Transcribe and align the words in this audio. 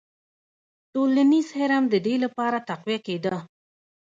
ټولنیز 0.93 1.47
هرم 1.59 1.83
د 1.89 1.95
دې 2.05 2.15
لپاره 2.23 2.57
تقویه 2.69 2.99
کېده. 3.07 3.35